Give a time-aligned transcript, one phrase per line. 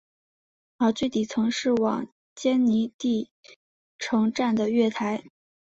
[0.79, 3.29] 而最底层是往坚尼地
[3.99, 5.23] 城站的月台。